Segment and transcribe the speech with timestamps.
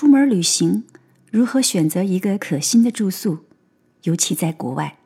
[0.00, 0.84] 出门旅行，
[1.30, 3.40] 如何选择一个可心的住宿，
[4.04, 4.96] 尤其在国外，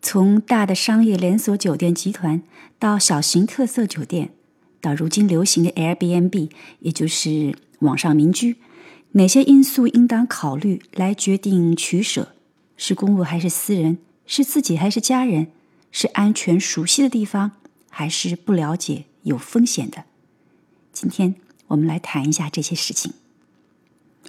[0.00, 2.42] 从大的商业连锁酒店集团
[2.78, 4.30] 到小型特色酒店，
[4.80, 6.48] 到如今流行的 Airbnb，
[6.78, 8.56] 也就是网上民居，
[9.10, 12.34] 哪些因素应当考虑来决定取舍？
[12.78, 13.98] 是公务还是私人？
[14.24, 15.48] 是自己还是家人？
[15.92, 17.50] 是安全熟悉的地方，
[17.90, 20.04] 还是不了解有风险的？
[20.94, 21.34] 今天
[21.66, 23.12] 我们来谈一下这些事情。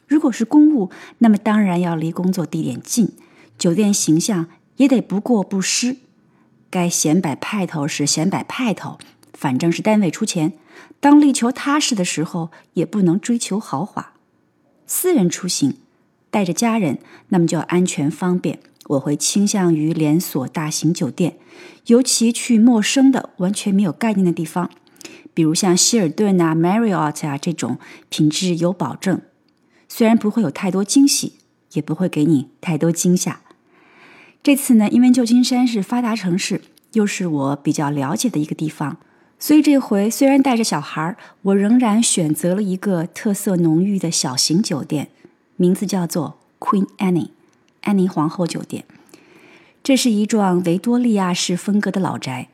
[0.07, 3.13] 如果是公务，那么当然要离工作地点近，
[3.57, 4.47] 酒店形象
[4.77, 5.97] 也得不过不失。
[6.69, 8.97] 该显摆派头时显摆派头，
[9.33, 10.53] 反正是单位出钱。
[10.99, 14.13] 当力求踏实的时候，也不能追求豪华。
[14.85, 15.77] 私人出行，
[16.29, 16.99] 带着家人，
[17.29, 18.59] 那么就要安全方便。
[18.87, 21.37] 我会倾向于连锁大型酒店，
[21.87, 24.69] 尤其去陌生的、完全没有概念的地方，
[25.33, 29.21] 比如像希尔顿啊、Marriott 啊这种，品质有保证。
[29.97, 31.35] 虽然不会有太多惊喜，
[31.71, 33.39] 也不会给你太多惊吓。
[34.43, 36.59] 这次呢，因为旧金山是发达城市，
[36.91, 38.97] 又是我比较了解的一个地方，
[39.39, 45.07] 所以这回虽然带着小孩儿，我仍然选择了一个特色浓郁的小型酒店，
[45.55, 47.29] 名字叫做 Queen Anne。
[47.83, 48.83] 安妮皇后酒店，
[49.81, 52.49] 这是一幢维多利亚式风格的老宅，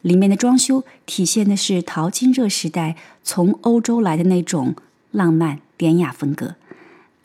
[0.00, 4.74] 里面的装修体现的是淘金热时代从欧洲来的那种
[5.10, 6.54] 浪漫典雅风格。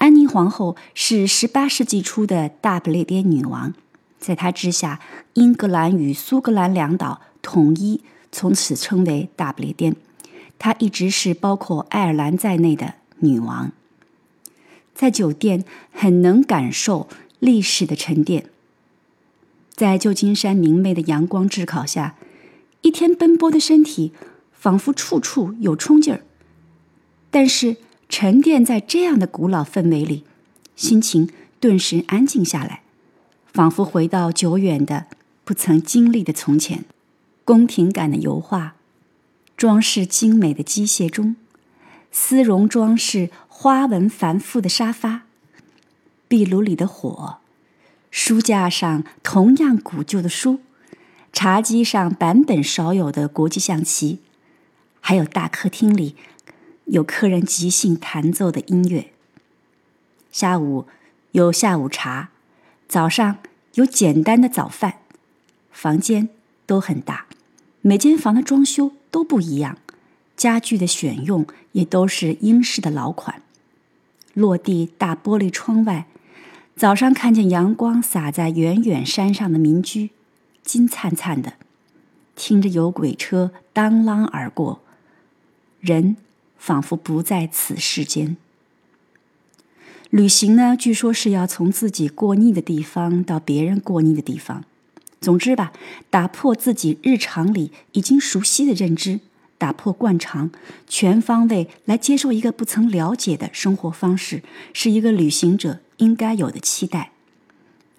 [0.01, 3.75] 安妮皇后是十八世纪初的大不列颠女王，
[4.17, 4.99] 在她之下，
[5.33, 9.95] 英格兰与苏格兰两岛统一，从此称为大不列颠。
[10.57, 13.71] 她一直是包括爱尔兰在内的女王，
[14.95, 17.07] 在酒店很能感受。
[17.37, 18.45] 历史的沉淀，
[19.73, 22.15] 在旧金山明媚的阳光炙烤下，
[22.81, 24.13] 一天奔波的身体
[24.51, 26.21] 仿佛处处有冲劲儿。
[27.31, 27.77] 但是
[28.11, 30.25] 沉淀在这样的古老氛围里，
[30.75, 31.29] 心情
[31.61, 32.81] 顿时安静下来，
[33.53, 35.07] 仿佛回到久远的、
[35.45, 36.83] 不曾经历的从前。
[37.45, 38.75] 宫廷感的油画，
[39.55, 41.37] 装饰精美的机械钟，
[42.11, 45.21] 丝绒装饰、花纹繁复的沙发。
[46.27, 47.37] 壁炉里的火，
[48.11, 50.59] 书架上同样古旧的书，
[51.31, 54.19] 茶几上版本少有的国际象棋，
[54.99, 56.17] 还有大客厅里
[56.91, 59.11] 有客人即兴弹奏的音乐。
[60.29, 60.87] 下午
[61.31, 62.31] 有下午茶，
[62.89, 63.37] 早上
[63.75, 64.95] 有简单的早饭。
[65.71, 66.27] 房间
[66.65, 67.27] 都很大，
[67.79, 69.77] 每间房的装修都不一样，
[70.35, 73.41] 家具的选用也都是英式的老款。
[74.33, 76.07] 落地大玻璃窗外。
[76.75, 80.09] 早上看见阳光洒在远远山上的民居，
[80.63, 81.51] 金灿灿的；
[82.35, 84.81] 听着有轨车当啷而过，
[85.79, 86.17] 人
[86.61, 88.37] 仿佛不在此世间。
[90.11, 94.63] 旅行呢，据说是要从自己过腻的地方到别人过腻的地方。
[95.19, 95.73] 总之吧，
[96.11, 99.21] 打破自己日常里已经熟悉的认知，
[99.57, 100.51] 打破惯常，
[100.87, 105.79] 全方位来接受一个不曾了解的生活方式，是一个旅行者。
[105.97, 107.11] 应该有的期待。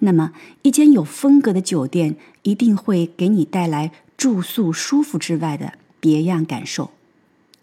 [0.00, 6.90] 那么，一间有风格的酒店一定会给你带来住宿舒服之外的别样感受。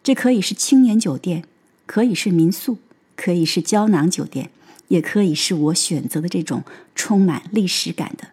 [0.10, 1.44] 这可以是青年酒店，
[1.86, 2.80] 可以是民宿，
[3.16, 4.50] 可以是胶囊酒店，
[4.88, 6.64] 也可以是我选择的这种
[6.96, 8.30] 充满历史感的。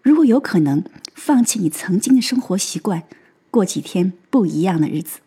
[0.00, 0.82] 如果有可能，
[1.14, 3.02] 放弃你曾经的生活习惯，
[3.50, 5.18] 过几天不一样的日子。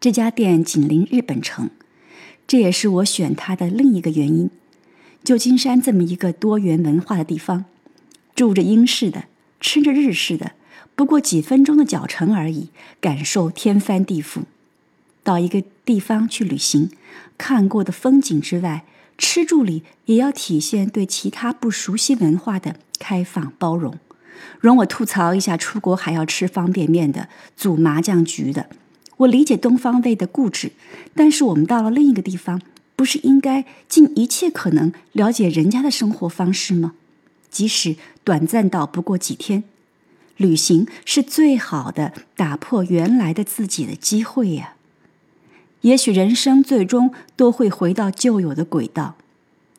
[0.00, 1.70] 这家店紧邻日本城。
[2.48, 4.50] 这也是我选它的另一个原因。
[5.22, 7.66] 旧金山这么一个多元文化的地方，
[8.34, 9.26] 住着英式的，
[9.60, 10.54] 吃着日式的，
[10.94, 12.68] 不过几分钟的脚程而已，
[13.00, 14.42] 感受天翻地覆。
[15.22, 16.90] 到一个地方去旅行，
[17.38, 18.84] 看过的风景之外，
[19.16, 23.96] 吃住里也要体现对其他不熟悉文化的开放包容。
[24.60, 28.66] 容我吐槽一下，出国还要吃方便面的，组麻将局的。
[29.18, 30.72] 我理解东方味的固执，
[31.14, 32.60] 但是我们到了另一个地方，
[32.96, 36.94] 不是应该尽一切可能了解人家的生活方式吗？
[37.50, 39.62] 即使短暂到不过几天，
[40.36, 44.74] 旅行是最好的打破原来的自己的机会呀。
[45.82, 49.16] 也许人生最终都会回到旧有的轨道，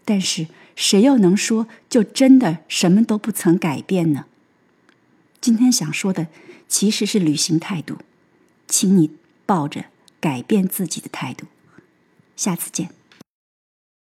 [0.04, 4.26] 但是谁又能说就真的什么都不曾改变呢？
[5.40, 6.28] 今天想说的
[6.68, 7.98] 其实是旅行态度，
[8.68, 9.12] 请你。
[9.46, 9.84] 抱着
[10.22, 11.48] 改变自己的态度，
[12.38, 12.90] 下次见。